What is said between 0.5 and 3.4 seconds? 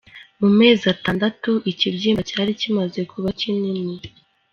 mezi atandatu ikibyimba cyari kimaze kuba